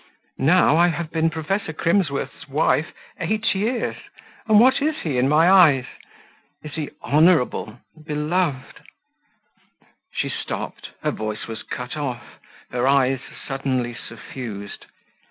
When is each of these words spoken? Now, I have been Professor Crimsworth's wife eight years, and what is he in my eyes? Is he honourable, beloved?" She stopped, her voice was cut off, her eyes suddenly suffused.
Now, 0.39 0.77
I 0.77 0.87
have 0.87 1.11
been 1.11 1.29
Professor 1.29 1.73
Crimsworth's 1.73 2.49
wife 2.49 2.87
eight 3.19 3.53
years, 3.53 3.97
and 4.47 4.59
what 4.59 4.81
is 4.81 4.97
he 5.03 5.19
in 5.19 5.29
my 5.29 5.47
eyes? 5.47 5.85
Is 6.63 6.73
he 6.73 6.89
honourable, 7.03 7.77
beloved?" 8.03 8.81
She 10.17 10.27
stopped, 10.27 10.89
her 11.03 11.11
voice 11.11 11.45
was 11.45 11.61
cut 11.61 11.95
off, 11.97 12.39
her 12.71 12.87
eyes 12.87 13.19
suddenly 13.47 13.93
suffused. 13.93 14.87